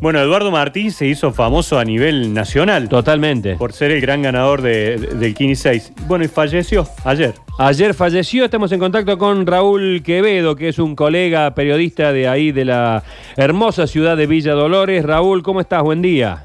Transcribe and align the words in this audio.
Bueno, 0.00 0.20
Eduardo 0.20 0.52
Martí 0.52 0.90
se 0.92 1.06
hizo 1.06 1.32
famoso 1.32 1.76
a 1.76 1.84
nivel 1.84 2.32
nacional 2.32 2.88
Totalmente. 2.88 3.56
por 3.56 3.72
ser 3.72 3.90
el 3.90 4.00
gran 4.00 4.22
ganador 4.22 4.62
de- 4.62 4.96
de- 4.96 5.06
del 5.16 5.34
Kini 5.34 5.56
6. 5.56 5.92
Bueno, 6.06 6.24
y 6.24 6.28
falleció 6.28 6.86
ayer. 7.04 7.34
Ayer 7.58 7.94
falleció, 7.94 8.44
estamos 8.44 8.70
en 8.70 8.78
contacto 8.78 9.18
con 9.18 9.44
Raúl 9.44 10.02
Quevedo, 10.04 10.54
que 10.54 10.68
es 10.68 10.78
un 10.78 10.94
colega 10.94 11.52
periodista 11.52 12.12
de 12.12 12.28
ahí, 12.28 12.52
de 12.52 12.64
la 12.64 13.02
hermosa 13.36 13.88
ciudad 13.88 14.16
de 14.16 14.28
Villa 14.28 14.52
Dolores. 14.52 15.04
Raúl, 15.04 15.42
¿cómo 15.42 15.60
estás? 15.60 15.82
Buen 15.82 16.00
día. 16.00 16.44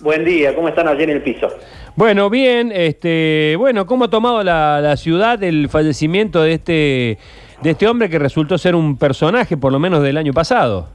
Buen 0.00 0.24
día, 0.24 0.52
¿cómo 0.56 0.68
están 0.68 0.88
allí 0.88 1.04
en 1.04 1.10
el 1.10 1.22
piso? 1.22 1.46
Bueno, 1.94 2.28
bien, 2.28 2.72
este, 2.74 3.54
bueno, 3.56 3.86
¿cómo 3.86 4.06
ha 4.06 4.10
tomado 4.10 4.42
la, 4.42 4.80
la 4.80 4.96
ciudad 4.96 5.40
el 5.44 5.68
fallecimiento 5.68 6.42
de 6.42 6.54
este, 6.54 7.18
de 7.62 7.70
este 7.70 7.86
hombre 7.86 8.10
que 8.10 8.18
resultó 8.18 8.58
ser 8.58 8.74
un 8.74 8.96
personaje, 8.98 9.56
por 9.56 9.70
lo 9.70 9.78
menos 9.78 10.02
del 10.02 10.16
año 10.16 10.32
pasado? 10.32 10.88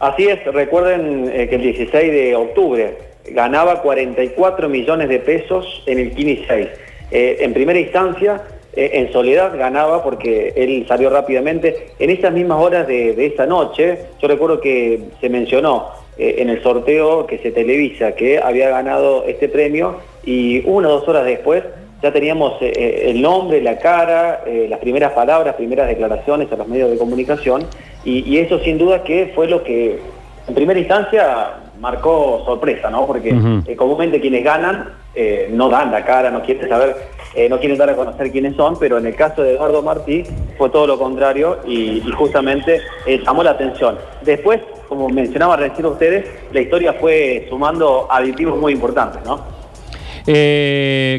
Así 0.00 0.26
es, 0.26 0.42
recuerden 0.46 1.30
eh, 1.30 1.46
que 1.46 1.56
el 1.56 1.60
16 1.60 2.10
de 2.10 2.34
octubre 2.34 2.96
ganaba 3.32 3.82
44 3.82 4.66
millones 4.70 5.10
de 5.10 5.18
pesos 5.18 5.82
en 5.84 5.98
el 5.98 6.12
Kini 6.12 6.42
6. 6.48 6.68
Eh, 7.10 7.36
en 7.40 7.52
primera 7.52 7.78
instancia, 7.78 8.40
eh, 8.72 8.92
en 8.94 9.12
soledad 9.12 9.58
ganaba 9.58 10.02
porque 10.02 10.54
él 10.56 10.86
salió 10.88 11.10
rápidamente. 11.10 11.88
En 11.98 12.08
esas 12.08 12.32
mismas 12.32 12.62
horas 12.62 12.86
de, 12.88 13.12
de 13.14 13.26
esa 13.26 13.44
noche, 13.44 13.98
yo 14.22 14.26
recuerdo 14.26 14.58
que 14.62 15.00
se 15.20 15.28
mencionó 15.28 16.00
en 16.16 16.50
el 16.50 16.62
sorteo 16.62 17.26
que 17.26 17.38
se 17.38 17.50
televisa 17.50 18.12
que 18.12 18.38
había 18.38 18.68
ganado 18.68 19.24
este 19.26 19.48
premio 19.48 20.00
y 20.22 20.62
una 20.66 20.88
o 20.88 20.92
dos 20.92 21.08
horas 21.08 21.24
después 21.24 21.62
ya 22.02 22.12
teníamos 22.12 22.60
el 22.60 23.22
nombre, 23.22 23.62
la 23.62 23.78
cara, 23.78 24.44
las 24.68 24.80
primeras 24.80 25.12
palabras, 25.12 25.54
primeras 25.54 25.88
declaraciones 25.88 26.52
a 26.52 26.56
los 26.56 26.68
medios 26.68 26.90
de 26.90 26.98
comunicación 26.98 27.66
y, 28.04 28.28
y 28.28 28.38
eso 28.38 28.58
sin 28.60 28.78
duda 28.78 29.02
que 29.02 29.32
fue 29.34 29.46
lo 29.46 29.62
que 29.62 30.00
en 30.46 30.54
primera 30.54 30.78
instancia 30.78 31.60
marcó 31.80 32.42
sorpresa, 32.44 32.90
¿no? 32.90 33.06
Porque 33.06 33.34
eh, 33.66 33.76
comúnmente 33.76 34.20
quienes 34.20 34.44
ganan 34.44 34.90
eh, 35.14 35.48
no 35.52 35.68
dan 35.68 35.90
la 35.90 36.04
cara, 36.04 36.30
no 36.30 36.42
quieren 36.42 36.68
saber, 36.68 36.94
eh, 37.34 37.48
no 37.48 37.58
quieren 37.58 37.78
dar 37.78 37.90
a 37.90 37.96
conocer 37.96 38.30
quiénes 38.30 38.54
son, 38.54 38.78
pero 38.78 38.98
en 38.98 39.06
el 39.06 39.14
caso 39.14 39.42
de 39.42 39.54
Eduardo 39.54 39.82
Martí 39.82 40.24
fue 40.58 40.68
todo 40.68 40.86
lo 40.86 40.98
contrario 40.98 41.60
y, 41.66 42.02
y 42.06 42.12
justamente 42.12 42.80
llamó 43.24 43.42
la 43.42 43.52
atención. 43.52 43.96
Después, 44.22 44.60
como 44.88 45.08
mencionaba 45.08 45.56
recién 45.56 45.86
ustedes, 45.86 46.26
la 46.52 46.60
historia 46.60 46.92
fue 46.92 47.46
sumando 47.48 48.06
aditivos 48.10 48.58
muy 48.58 48.74
importantes, 48.74 49.22
¿no? 49.24 49.60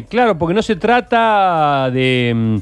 Claro, 0.08 0.38
porque 0.38 0.54
no 0.54 0.62
se 0.62 0.76
trata 0.76 1.90
de, 1.90 2.32
mm, 2.34 2.56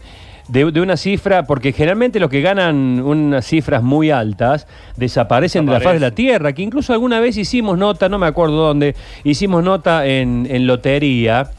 de- 0.50 0.70
de 0.72 0.80
una 0.80 0.96
cifra, 0.96 1.44
porque 1.44 1.72
generalmente 1.72 2.18
los 2.20 2.28
que 2.30 2.40
ganan 2.40 3.00
unas 3.00 3.46
cifras 3.46 3.82
muy 3.82 4.10
altas 4.10 4.66
desaparecen 4.96 5.64
de 5.66 5.72
la 5.72 5.80
faz 5.80 5.94
de 5.94 6.00
la 6.00 6.10
tierra, 6.10 6.52
que 6.52 6.62
incluso 6.62 6.92
alguna 6.92 7.20
vez 7.20 7.36
hicimos 7.36 7.78
nota, 7.78 8.08
no 8.08 8.18
me 8.18 8.26
acuerdo 8.26 8.56
dónde, 8.56 8.94
hicimos 9.24 9.62
nota 9.64 10.06
en, 10.06 10.46
en 10.50 10.66
lotería. 10.66 11.50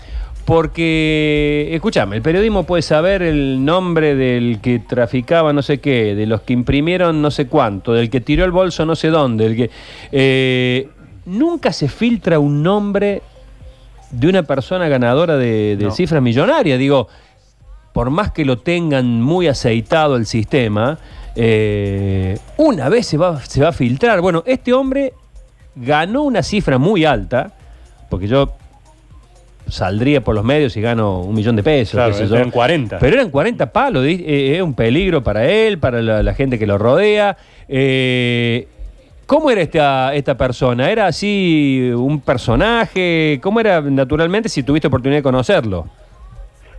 Porque, 0.43 1.69
escúchame, 1.71 2.15
el 2.17 2.21
periodismo 2.21 2.63
puede 2.65 2.81
saber 2.81 3.21
el 3.21 3.63
nombre 3.63 4.15
del 4.15 4.59
que 4.61 4.79
traficaba 4.79 5.53
no 5.53 5.61
sé 5.61 5.79
qué, 5.79 6.13
de 6.13 6.25
los 6.25 6.41
que 6.41 6.53
imprimieron 6.53 7.21
no 7.21 7.31
sé 7.31 7.47
cuánto, 7.47 7.93
del 7.93 8.09
que 8.09 8.21
tiró 8.21 8.43
el 8.43 8.51
bolso 8.51 8.85
no 8.85 8.95
sé 8.95 9.07
dónde, 9.09 9.45
del 9.45 9.55
que... 9.55 9.69
eh, 10.11 10.89
nunca 11.25 11.71
se 11.71 11.87
filtra 11.87 12.37
un 12.39 12.61
nombre 12.63 13.21
de 14.11 14.27
una 14.27 14.43
persona 14.43 14.87
ganadora 14.89 15.37
de, 15.37 15.77
de 15.77 15.85
No. 15.85 15.91
cifras 15.91 16.21
millonarias. 16.21 16.77
Digo, 16.77 17.07
por 17.93 18.09
más 18.09 18.31
que 18.31 18.45
lo 18.45 18.57
tengan 18.57 19.21
muy 19.21 19.47
aceitado 19.47 20.15
el 20.15 20.25
sistema, 20.25 20.97
eh, 21.35 22.37
una 22.57 22.89
vez 22.89 23.07
se 23.07 23.17
va, 23.17 23.39
se 23.41 23.61
va 23.61 23.69
a 23.69 23.73
filtrar. 23.73 24.21
Bueno, 24.21 24.43
este 24.45 24.73
hombre 24.73 25.13
ganó 25.75 26.23
una 26.23 26.43
cifra 26.43 26.77
muy 26.77 27.05
alta, 27.05 27.53
porque 28.09 28.27
yo 28.27 28.53
saldría 29.67 30.21
por 30.21 30.35
los 30.35 30.43
medios 30.43 30.75
y 30.75 30.81
gano 30.81 31.21
un 31.21 31.35
millón 31.35 31.55
de 31.55 31.63
pesos. 31.63 31.93
Claro, 31.93 32.11
qué 32.11 32.19
sé 32.19 32.27
yo. 32.27 32.35
eran 32.35 32.51
40. 32.51 32.99
Pero 32.99 33.15
eran 33.15 33.29
40 33.29 33.71
palos, 33.71 34.05
eh, 34.05 34.55
es 34.55 34.61
un 34.61 34.73
peligro 34.73 35.23
para 35.23 35.49
él, 35.49 35.79
para 35.79 36.01
la, 36.01 36.23
la 36.23 36.33
gente 36.33 36.59
que 36.59 36.67
lo 36.67 36.77
rodea. 36.77 37.37
Eh, 37.67 38.67
¿Cómo 39.25 39.49
era 39.49 39.61
esta, 39.61 40.13
esta 40.13 40.35
persona? 40.35 40.91
¿Era 40.91 41.07
así 41.07 41.89
un 41.95 42.19
personaje? 42.19 43.39
¿Cómo 43.41 43.61
era 43.61 43.79
naturalmente 43.79 44.49
si 44.49 44.61
tuviste 44.61 44.87
oportunidad 44.87 45.19
de 45.19 45.23
conocerlo? 45.23 45.87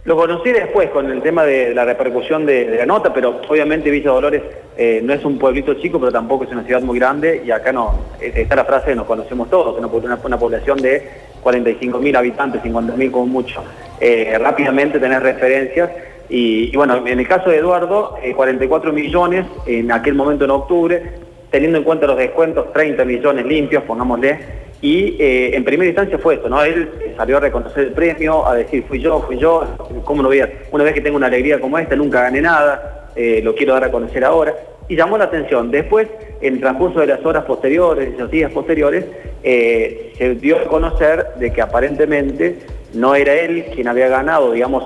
Lo 0.05 0.17
conocí 0.17 0.51
después 0.51 0.91
con 0.91 1.09
el 1.11 1.23
tema 1.23 1.45
de 1.45 1.73
la 1.73 1.85
repercusión 1.85 2.45
de, 2.45 2.75
la 2.77 2.87
nota, 2.87 3.15
pero 3.15 3.41
obviamente 3.49 3.89
Villa 3.89 4.11
Dolores 4.11 4.43
eh, 4.77 5.01
no 5.01 5.13
es 5.13 5.25
un 5.25 5.39
pueblito 5.39 5.75
chico, 5.75 6.01
pero 6.01 6.11
tampoco 6.11 6.43
es 6.43 6.51
una 6.51 6.65
ciudad 6.65 6.83
muy 6.83 6.99
grande 6.99 7.41
y 7.47 7.53
acá 7.53 7.73
no 7.73 7.95
eh, 8.21 8.33
está 8.35 8.57
la 8.57 8.65
frase 8.65 8.91
de 8.91 8.97
nos 8.97 9.07
conocemos 9.07 9.49
todos, 9.49 9.79
una, 9.79 9.87
una, 9.87 10.19
una 10.25 10.39
población 10.39 10.79
de 10.79 11.09
45.000 11.45 12.17
habitantes, 12.17 12.63
50.000 12.63 13.11
como 13.13 13.27
mucho. 13.27 13.63
Eh, 14.01 14.37
rápidamente 14.41 14.99
tener 14.99 15.23
referencias 15.23 15.91
y, 16.29 16.75
bueno, 16.75 17.07
en 17.07 17.21
el 17.21 17.29
caso 17.29 17.51
de 17.51 17.59
Eduardo, 17.59 18.17
eh, 18.23 18.33
44 18.34 18.93
millones 18.93 19.47
en 19.67 19.93
aquel 19.93 20.15
momento 20.15 20.47
en 20.47 20.51
octubre, 20.51 21.13
teniendo 21.51 21.79
en 21.79 21.84
cuenta 21.84 22.07
los 22.07 22.17
descuentos, 22.17 22.73
30 22.73 23.05
millones 23.05 23.47
limpios, 23.47 23.84
pongámosle, 23.84 24.62
y 24.82 25.16
eh, 25.19 25.54
en 25.56 25.65
primera 25.65 25.87
instancia 25.88 26.19
fue 26.19 26.34
esto, 26.34 26.48
¿no? 26.48 26.62
Él 26.62 26.91
salió 27.16 27.37
a 27.37 27.41
reconocer 27.41 27.84
el 27.84 27.93
premio, 27.93 28.44
a 28.47 28.56
decir, 28.56 28.84
fui 28.88 29.00
yo, 29.00 29.20
fui 29.22 29.38
yo, 29.38 29.65
¿cómo 30.04 30.22
no 30.22 30.28
voy 30.28 30.41
a? 30.41 30.50
Una 30.72 30.82
vez 30.84 30.93
que 30.93 31.00
tengo 31.00 31.16
una 31.16 31.28
alegría 31.28 31.60
como 31.60 31.78
esta, 31.78 31.94
nunca 31.94 32.22
gané 32.22 32.41
nada, 32.43 33.09
eh, 33.15 33.41
lo 33.44 33.54
quiero 33.54 33.75
dar 33.75 33.84
a 33.84 33.91
conocer 33.92 34.25
ahora. 34.25 34.54
Y 34.88 34.97
llamó 34.97 35.16
la 35.16 35.25
atención. 35.25 35.71
Después, 35.71 36.09
en 36.41 36.54
el 36.54 36.60
transcurso 36.60 36.98
de 36.98 37.06
las 37.06 37.25
horas 37.25 37.44
posteriores, 37.44 38.12
esos 38.12 38.28
días 38.31 38.50
posteriores, 38.50 39.04
eh, 39.44 40.12
se 40.19 40.34
dio 40.34 40.56
a 40.59 40.65
conocer 40.65 41.26
de 41.38 41.53
que 41.53 41.62
aparentemente 41.62 42.59
no 42.94 43.15
era 43.15 43.34
él 43.34 43.66
quien 43.72 43.87
había 43.87 44.09
ganado, 44.09 44.53
digamos, 44.53 44.84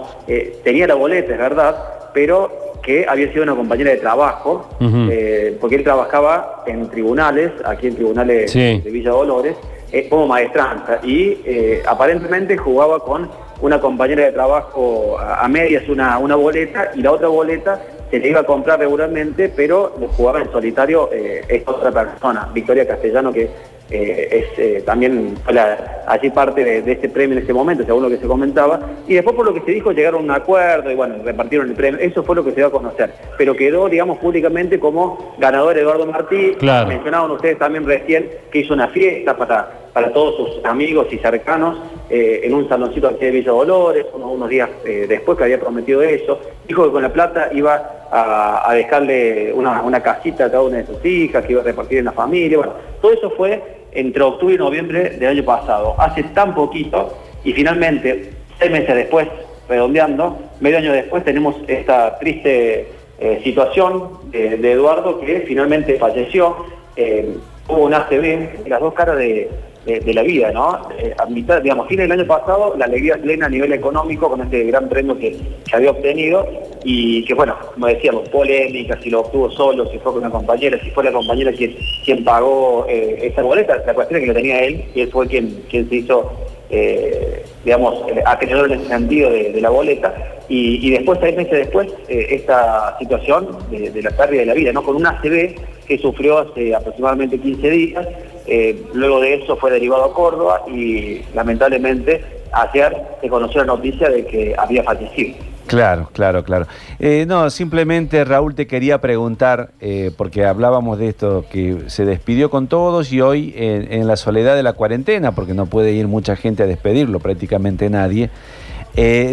tenía 0.62 0.86
la 0.86 0.94
boleta, 0.94 1.32
es 1.32 1.38
verdad, 1.38 1.74
pero 2.12 2.52
que 2.82 3.04
había 3.08 3.32
sido 3.32 3.42
una 3.42 3.56
compañera 3.56 3.90
de 3.90 3.96
trabajo, 3.96 4.68
eh, 5.10 5.56
porque 5.60 5.74
él 5.76 5.82
trabajaba 5.82 6.62
en 6.68 6.88
tribunales, 6.88 7.50
aquí 7.64 7.88
en 7.88 7.96
tribunales 7.96 8.52
Sí. 8.52 8.80
de 8.84 8.90
Villa 8.90 9.10
Dolores, 9.10 9.56
eh, 9.92 10.08
como 10.08 10.26
maestranza, 10.26 11.00
y 11.02 11.38
eh, 11.44 11.82
aparentemente 11.86 12.56
jugaba 12.56 13.00
con 13.00 13.30
una 13.60 13.80
compañera 13.80 14.24
de 14.24 14.32
trabajo 14.32 15.19
a, 15.19 15.47
medias 15.48 15.88
una, 15.88 16.19
una 16.19 16.36
boleta, 16.36 16.91
y 16.94 17.02
la 17.02 17.12
otra 17.12 17.28
boleta 17.28 17.80
se 18.10 18.19
le 18.19 18.28
iba 18.28 18.41
a 18.41 18.44
comprar 18.44 18.78
regularmente, 18.78 19.48
pero 19.48 19.92
jugaba 20.16 20.41
en 20.41 20.50
solitario 20.50 21.10
eh, 21.12 21.44
esta 21.48 21.70
otra 21.70 21.91
persona, 21.91 22.48
Victoria 22.52 22.86
Castellano, 22.86 23.32
que 23.32 23.50
eh, 23.91 24.28
es 24.52 24.58
eh, 24.58 24.82
también 24.84 25.34
fue 25.44 25.54
la- 25.54 26.02
allí 26.08 26.30
parte 26.30 26.64
de, 26.64 26.82
de 26.82 26.92
este 26.92 27.08
premio 27.08 27.36
en 27.36 27.42
ese 27.44 27.52
momento, 27.52 27.84
según 27.84 28.02
lo 28.02 28.08
que 28.10 28.16
se 28.19 28.26
comentaba, 28.26 28.80
y 29.06 29.14
después 29.14 29.34
por 29.36 29.44
lo 29.47 29.54
que 29.54 29.60
se 29.60 29.72
dijo 29.72 29.92
llegaron 29.92 30.20
a 30.20 30.24
un 30.24 30.30
acuerdo 30.30 30.91
y 30.91 30.94
bueno, 30.94 31.16
repartieron 31.24 31.69
el 31.69 31.74
premio, 31.74 32.00
eso 32.00 32.22
fue 32.22 32.34
lo 32.36 32.44
que 32.44 32.50
se 32.50 32.56
dio 32.56 32.66
a 32.66 32.70
conocer, 32.72 33.12
pero 33.38 33.54
quedó, 33.54 33.88
digamos, 33.88 34.19
públicamente 34.19 34.78
como 34.80 35.34
ganador 35.38 35.76
Eduardo 35.78 36.06
Martí, 36.06 36.54
Claro. 36.58 36.88
mencionaban 36.88 37.30
ustedes 37.30 37.58
también 37.58 37.84
recién 37.86 38.28
que 38.50 38.60
hizo 38.60 38.74
una 38.74 38.88
fiesta 38.88 39.36
para, 39.36 39.69
para 39.92 40.12
todos 40.12 40.36
sus 40.54 40.64
amigos 40.64 41.06
y 41.10 41.18
cercanos 41.18 41.78
eh, 42.10 42.41
en 42.44 42.54
un 42.54 42.68
saloncito 42.68 43.08
aquí 43.08 43.24
de 43.24 43.30
Villa 43.32 43.50
Dolores, 43.53 44.06
unos, 44.14 44.30
unos 44.32 44.48
días 44.48 44.68
después 44.84 45.36
que 45.38 45.44
había 45.44 45.58
prometido 45.60 46.03
eso, 46.03 46.38
dijo 46.68 46.84
que 46.84 46.91
con 46.92 47.03
la 47.03 47.12
plata 47.12 47.50
iba 47.53 48.06
a, 48.10 48.70
a 48.70 48.74
dejarle 48.74 49.53
una, 49.53 49.82
una 49.82 50.00
casita 50.03 50.44
a 50.47 50.50
cada 50.50 50.62
una 50.62 50.76
de 50.78 50.86
sus 50.86 51.04
hijas, 51.04 51.44
que 51.44 51.53
iba 51.53 51.62
a 51.62 51.64
repartir 51.64 51.98
en 51.98 52.04
la 52.06 52.12
familia, 52.12 52.58
bueno, 52.58 52.72
todo 53.03 53.12
eso 53.12 53.30
fue 53.30 53.75
entre 53.96 54.22
octubre 54.22 54.54
y 54.54 54.58
noviembre 54.58 55.10
del 55.10 55.28
año 55.28 55.44
pasado, 55.44 55.94
hace 55.98 56.22
tan 56.22 56.54
poquito, 56.54 57.16
y 57.44 57.52
finalmente, 57.52 58.32
seis 58.58 58.70
meses 58.70 58.94
después, 58.94 59.28
redondeando, 59.68 60.38
medio 60.60 60.78
año 60.78 60.92
después 60.92 61.24
tenemos 61.24 61.56
esta 61.66 62.18
triste 62.18 62.88
eh, 63.18 63.40
situación 63.42 64.30
de, 64.30 64.72
Eduardo 64.72 65.18
que 65.20 65.40
finalmente 65.40 65.98
falleció, 65.98 66.56
eh, 66.96 67.36
hubo 67.68 67.84
un 67.84 67.94
ACV, 67.94 68.68
las 68.68 68.80
dos 68.80 68.94
caras 68.94 69.16
de, 69.16 69.50
de- 69.86 70.15
la 70.15 70.22
vida, 70.22 70.50
¿no? 70.50 70.88
Eh, 70.98 71.15
a 71.16 71.27
mitad, 71.27 71.62
digamos, 71.62 71.86
fin 71.88 71.98
del 71.98 72.10
año 72.10 72.27
pasado, 72.27 72.74
la 72.77 72.86
alegría 72.86 73.16
plena 73.16 73.47
a 73.47 73.48
nivel 73.48 73.72
económico 73.72 74.28
con 74.28 74.41
este 74.41 74.65
gran 74.65 74.88
premio 74.88 75.16
que, 75.18 75.36
que 75.65 75.77
había 75.77 75.91
obtenido 75.91 76.47
y 76.84 77.24
que, 77.24 77.34
bueno, 77.34 77.56
como 77.74 77.86
decíamos, 77.86 78.28
polémica, 78.28 78.98
si 79.03 79.10
lo 79.10 79.21
obtuvo 79.21 79.50
solo, 79.50 79.86
si 79.91 79.98
fue 79.98 80.12
con 80.12 80.22
una 80.22 80.30
compañera, 80.30 80.78
si 80.83 80.91
fue 80.91 81.04
la 81.04 81.12
compañera 81.12 81.53
quien, 81.53 81.77
quien 82.04 82.24
pagó 82.24 82.86
eh, 82.88 83.18
esa 83.22 83.42
boleta, 83.42 83.83
la 83.86 83.94
cuestión 83.94 84.18
es 84.18 84.22
que 84.22 84.28
lo 84.28 84.34
tenía 84.34 84.60
él 84.60 84.84
y 84.94 85.00
él 85.03 85.10
fue 85.10 85.27
quien, 85.27 85.62
quien 85.71 85.88
se 85.88 85.97
hizo, 85.97 86.33
eh, 86.71 87.44
digamos, 87.65 87.94
eh, 88.09 88.22
acreedor 88.24 88.72
en 88.72 88.80
ese 88.80 88.88
sentido 88.88 89.30
de, 89.30 89.60
la 89.60 89.71
boleta 89.71 90.15
y, 90.48 90.91
después, 90.91 91.18
seis 91.21 91.36
meses 91.36 91.53
después, 91.53 91.88
eh, 92.09 92.27
esta 92.30 92.97
situación 92.98 93.48
de, 93.71 94.03
la 94.03 94.10
pérdida 94.10 94.41
de 94.41 94.47
la 94.47 94.54
vida, 94.54 94.72
¿no? 94.72 94.83
Con 94.83 94.97
un 94.97 95.06
ACV 95.06 95.56
que 95.86 95.98
sufrió 95.98 96.38
hace 96.38 96.74
aproximadamente 96.74 97.38
15 97.38 97.71
días, 97.71 98.06
eh, 98.47 98.81
luego 98.95 99.21
de 99.21 99.34
eso 99.34 99.57
fue 99.57 99.71
derivado 99.71 100.04
a 100.04 100.15
Córdoba 100.15 100.63
y 100.69 101.22
lamentablemente 101.34 102.25
ayer 102.53 102.97
se 103.21 103.28
conoció 103.28 103.60
la 103.60 103.66
noticia 103.66 104.09
de 104.09 104.25
que 104.25 104.54
había 104.57 104.84
fallecido. 104.84 105.34
Claro, 105.66 106.09
claro, 106.13 106.45
claro. 106.45 106.66
Eh, 107.01 107.25
no, 107.27 107.51
simplemente 107.51 108.25
Raúl 108.25 108.54
te 108.54 108.69
quería 108.69 109.01
preguntar, 109.01 109.71
eh, 109.81 110.13
porque 110.16 110.45
hablábamos 110.45 110.97
de 110.98 111.09
esto, 111.09 111.45
que 111.51 111.78
se 111.89 112.04
despidió 112.04 112.51
con 112.51 112.69
todos 112.69 113.13
y 113.13 113.21
hoy 113.21 113.53
en, 113.57 114.07
la 114.07 114.15
soledad 114.15 114.54
de 114.54 114.63
la 114.63 114.75
cuarentena, 114.75 115.33
porque 115.33 115.54
no 115.54 115.66
puede 115.66 115.91
ir 115.91 116.07
mucha 116.07 116.37
gente 116.37 116.63
a 116.63 116.66
despedirlo, 116.66 117.19
prácticamente 117.19 117.91
nadie, 117.91 118.31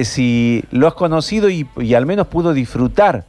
si 0.04 0.63
lo 0.71 0.88
has 0.88 0.95
conocido 0.95 1.50
y, 1.51 1.68
al 1.94 2.07
menos 2.07 2.25
pudo 2.27 2.56
disfrutar, 2.56 3.25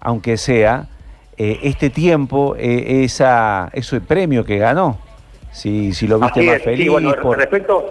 aunque 0.00 0.38
sea, 0.38 0.88
este 1.36 1.90
tiempo, 1.90 2.56
esa, 2.56 3.68
ese 3.74 4.00
premio 4.00 4.46
que 4.46 4.56
ganó, 4.56 4.96
si, 5.56 5.92
si 5.92 6.06
lo 6.06 6.18
viste 6.18 6.40
Así 6.40 6.46
más 6.48 6.56
es, 6.56 6.62
feliz. 6.62 6.82
sí, 6.84 6.88
bueno, 6.88 7.14
por- 7.22 7.38
respecto, 7.38 7.84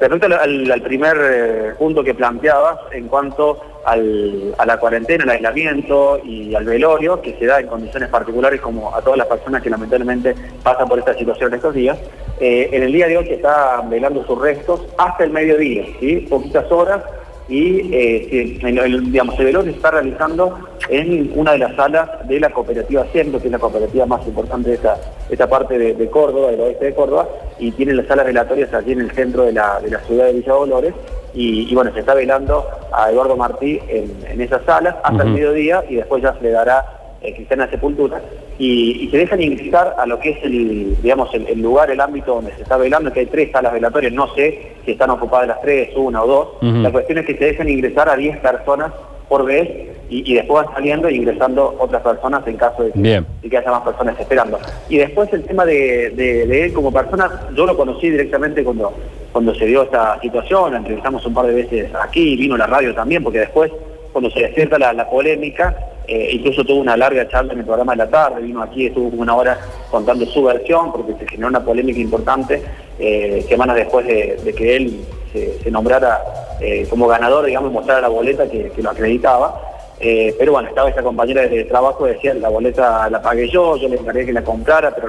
respecto 0.00 0.26
al, 0.26 0.70
al 0.72 0.82
primer 0.82 1.16
eh, 1.22 1.72
punto 1.78 2.02
que 2.02 2.14
planteabas 2.14 2.78
en 2.92 3.06
cuanto 3.08 3.60
al- 3.84 4.54
a 4.58 4.66
la 4.66 4.76
cuarentena, 4.78 5.22
al 5.24 5.30
aislamiento 5.30 6.18
y 6.24 6.54
al 6.54 6.64
velorio, 6.64 7.20
que 7.22 7.36
se 7.38 7.46
da 7.46 7.60
en 7.60 7.68
condiciones 7.68 8.08
particulares 8.08 8.60
como 8.60 8.94
a 8.94 9.00
todas 9.02 9.18
las 9.18 9.28
personas 9.28 9.62
que 9.62 9.70
lamentablemente 9.70 10.34
pasan 10.62 10.88
por 10.88 10.98
esta 10.98 11.14
situación 11.14 11.50
en 11.50 11.54
estos 11.56 11.74
días, 11.74 11.96
eh, 12.40 12.68
en 12.72 12.82
el 12.82 12.92
día 12.92 13.06
de 13.06 13.16
hoy 13.18 13.26
se 13.26 13.34
está 13.34 13.80
velando 13.88 14.24
sus 14.26 14.38
restos 14.40 14.82
hasta 14.98 15.22
el 15.24 15.30
mediodía, 15.30 15.84
¿sí? 16.00 16.26
poquitas 16.28 16.70
horas, 16.72 17.02
y 17.48 17.94
eh, 17.94 18.58
el, 18.62 18.78
el- 18.78 19.12
digamos, 19.12 19.38
el 19.38 19.46
velorio 19.46 19.70
se 19.72 19.76
está 19.76 19.90
realizando 19.92 20.58
en 20.88 21.32
una 21.34 21.52
de 21.52 21.58
las 21.58 21.74
salas 21.76 22.08
de 22.28 22.40
la 22.40 22.50
cooperativa 22.50 23.04
Ciento, 23.12 23.38
que 23.40 23.46
es 23.48 23.52
la 23.52 23.58
cooperativa 23.58 24.06
más 24.06 24.26
importante 24.26 24.70
de 24.70 24.76
esta, 24.76 24.96
esta 25.30 25.48
parte 25.48 25.78
de, 25.78 25.94
de 25.94 26.10
Córdoba, 26.10 26.50
del 26.50 26.60
oeste 26.60 26.86
de 26.86 26.94
Córdoba, 26.94 27.28
y 27.58 27.70
tiene 27.72 27.94
las 27.94 28.06
salas 28.06 28.26
velatorias 28.26 28.72
allí 28.74 28.92
en 28.92 29.00
el 29.00 29.10
centro 29.12 29.44
de 29.44 29.52
la, 29.52 29.80
de 29.80 29.90
la 29.90 30.00
ciudad 30.00 30.26
de 30.26 30.32
Villa 30.34 30.52
Dolores, 30.52 30.94
y, 31.34 31.70
y 31.70 31.74
bueno, 31.74 31.92
se 31.92 32.00
está 32.00 32.14
velando 32.14 32.64
a 32.92 33.10
Eduardo 33.10 33.36
Martí 33.36 33.78
en, 33.88 34.10
en 34.28 34.40
esas 34.40 34.62
salas 34.64 34.94
hasta 35.02 35.22
el 35.22 35.30
mediodía 35.30 35.84
y 35.88 35.96
después 35.96 36.22
ya 36.22 36.32
se 36.34 36.42
le 36.42 36.50
dará 36.50 36.95
eh, 37.22 37.34
cristiana 37.34 37.68
sepultura 37.70 38.20
y, 38.58 39.04
y 39.06 39.10
se 39.10 39.18
dejan 39.18 39.42
ingresar 39.42 39.94
a 39.98 40.06
lo 40.06 40.18
que 40.18 40.30
es 40.30 40.38
el, 40.44 40.96
digamos, 41.02 41.32
el, 41.34 41.46
el 41.46 41.60
lugar, 41.60 41.90
el 41.90 42.00
ámbito 42.00 42.34
donde 42.36 42.52
se 42.54 42.62
está 42.62 42.76
velando, 42.76 43.12
que 43.12 43.20
hay 43.20 43.26
tres 43.26 43.50
salas 43.52 43.72
velatorias, 43.72 44.12
no 44.12 44.32
sé 44.34 44.72
si 44.84 44.92
están 44.92 45.10
ocupadas 45.10 45.48
las 45.48 45.60
tres, 45.62 45.90
una 45.96 46.22
o 46.22 46.26
dos. 46.26 46.48
La 46.82 46.90
cuestión 46.92 47.18
es 47.18 47.26
que 47.26 47.36
se 47.36 47.44
dejan 47.46 47.68
ingresar 47.68 48.08
a 48.08 48.16
10 48.16 48.38
personas 48.38 48.92
por 49.28 49.44
vez 49.44 49.68
y, 50.08 50.30
y 50.30 50.34
después 50.36 50.64
van 50.64 50.74
saliendo 50.74 51.08
e 51.08 51.14
ingresando 51.16 51.74
otras 51.80 52.00
personas 52.02 52.46
en 52.46 52.56
caso 52.56 52.84
de 52.84 52.92
que, 52.92 52.98
Bien. 53.00 53.26
de 53.42 53.48
que 53.50 53.58
haya 53.58 53.70
más 53.72 53.82
personas 53.82 54.18
esperando. 54.20 54.58
Y 54.88 54.98
después 54.98 55.32
el 55.32 55.42
tema 55.44 55.64
de, 55.64 56.10
de- 56.10 56.46
de 56.46 56.64
él 56.66 56.72
como 56.72 56.92
persona, 56.92 57.48
yo 57.56 57.66
lo 57.66 57.76
conocí 57.76 58.08
directamente 58.08 58.62
cuando, 58.62 58.92
cuando 59.32 59.52
se 59.56 59.66
dio 59.66 59.82
esta 59.82 60.20
situación, 60.20 60.70
la 60.72 60.78
entrevistamos 60.78 61.26
un 61.26 61.34
par 61.34 61.46
de 61.46 61.54
veces 61.54 61.90
aquí, 62.00 62.36
vino 62.36 62.56
la 62.56 62.68
radio 62.68 62.94
también, 62.94 63.24
porque 63.24 63.40
después 63.40 63.72
cuando 64.12 64.30
se 64.30 64.40
despierta 64.42 64.78
la, 64.78 64.92
la 64.92 65.10
polémica, 65.10 65.76
eh, 66.06 66.30
incluso 66.32 66.64
tuvo 66.64 66.80
una 66.80 66.96
larga 66.96 67.26
charla 67.28 67.52
en 67.52 67.60
el 67.60 67.64
programa 67.64 67.92
de 67.92 67.98
la 67.98 68.08
tarde, 68.08 68.42
vino 68.42 68.62
aquí, 68.62 68.86
estuvo 68.86 69.10
como 69.10 69.22
una 69.22 69.34
hora 69.34 69.58
contando 69.90 70.24
su 70.26 70.42
versión, 70.44 70.92
porque 70.92 71.14
se 71.18 71.26
generó 71.28 71.48
una 71.48 71.64
polémica 71.64 71.98
importante 72.00 72.62
eh, 72.98 73.44
semanas 73.48 73.76
después 73.76 74.06
de, 74.06 74.36
de 74.44 74.52
que 74.54 74.76
él 74.76 75.00
se, 75.32 75.58
se 75.62 75.70
nombrara 75.70 76.22
eh, 76.60 76.86
como 76.88 77.06
ganador, 77.06 77.44
digamos, 77.46 77.72
mostrara 77.72 78.00
la 78.00 78.08
boleta 78.08 78.48
que, 78.48 78.70
que 78.70 78.82
lo 78.82 78.90
acreditaba. 78.90 79.60
Pero 79.98 80.52
bueno, 80.52 80.68
estaba 80.68 80.90
esa 80.90 81.02
compañera 81.02 81.42
de 81.48 81.64
trabajo, 81.64 82.04
decía, 82.04 82.34
la 82.34 82.50
boleta 82.50 83.08
la 83.08 83.22
pagué 83.22 83.48
yo, 83.48 83.76
yo 83.78 83.88
le 83.88 83.96
encargué 83.96 84.26
que 84.26 84.32
la 84.34 84.44
comprara, 84.44 84.94
pero 84.94 85.08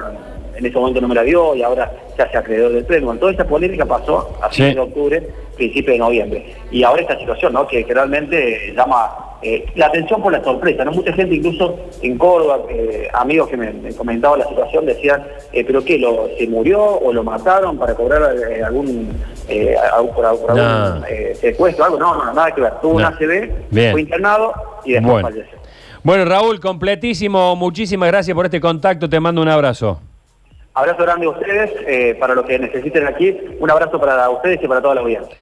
en 0.56 0.64
ese 0.64 0.78
momento 0.78 0.98
no 1.02 1.08
me 1.08 1.14
la 1.14 1.22
dio 1.24 1.54
y 1.54 1.62
ahora 1.62 1.92
se 2.16 2.22
hace 2.22 2.38
acreedor 2.38 2.72
del 2.72 2.86
premio. 2.86 3.04
Bueno, 3.04 3.20
toda 3.20 3.32
esa 3.32 3.44
polémica 3.46 3.84
pasó 3.84 4.30
a 4.40 4.50
Sí. 4.50 4.62
fines 4.62 4.76
de 4.76 4.80
octubre, 4.80 5.28
principio 5.56 5.92
de 5.92 5.98
noviembre. 5.98 6.54
Y 6.70 6.82
ahora 6.84 7.02
esta 7.02 7.18
situación, 7.18 7.52
¿no? 7.52 7.66
Que, 7.68 7.84
que 7.84 7.92
realmente 7.92 8.72
llama 8.74 9.14
eh, 9.42 9.66
la 9.76 9.86
atención 9.86 10.20
por 10.22 10.32
la 10.32 10.42
sorpresa, 10.42 10.84
¿no? 10.84 10.90
Mucha 10.92 11.12
gente 11.12 11.34
incluso 11.36 11.76
en 12.02 12.18
Córdoba, 12.18 12.60
eh, 12.70 13.08
amigos 13.12 13.48
que 13.48 13.56
me, 13.56 13.72
me 13.72 13.94
comentaban 13.94 14.40
la 14.40 14.48
situación, 14.48 14.84
decían, 14.86 15.24
eh, 15.52 15.64
¿pero 15.64 15.84
qué? 15.84 15.98
Lo, 15.98 16.28
¿Se 16.38 16.46
murió 16.48 16.82
o 16.82 17.12
lo 17.12 17.22
mataron 17.22 17.78
para 17.78 17.94
cobrar 17.94 18.22
algún, 18.64 19.12
algún- 19.92 20.14
por, 20.14 20.56
No. 20.56 20.62
algún 20.62 21.04
secuestro? 21.40 21.84
Algo, 21.84 21.98
no, 21.98 22.14
no, 22.24 22.32
nada 22.34 22.50
que 22.52 22.60
ver. 22.60 22.72
Tuvo 22.82 22.94
un. 22.96 23.04
ACV, 23.04 23.92
fue 23.92 24.00
internado 24.00 24.52
y 24.84 24.92
después 24.92 25.12
Bueno. 25.12 25.28
falleció. 25.28 25.58
Bueno, 26.02 26.24
Raúl, 26.24 26.60
completísimo. 26.60 27.54
Muchísimas 27.56 28.08
gracias 28.08 28.34
por 28.34 28.44
este 28.44 28.60
contacto. 28.60 29.08
Te 29.08 29.18
mando 29.20 29.42
un 29.42 29.48
abrazo. 29.48 30.00
Abrazo 30.74 31.02
grande 31.02 31.26
a 31.26 31.30
ustedes, 31.30 32.16
para 32.18 32.34
los 32.36 32.44
que 32.44 32.56
necesiten 32.58 33.04
aquí, 33.06 33.36
un 33.58 33.68
abrazo 33.70 33.98
para 34.00 34.30
ustedes 34.30 34.62
y 34.62 34.68
para 34.68 34.80
toda 34.80 34.94
la 34.94 35.00
audiencia. 35.00 35.36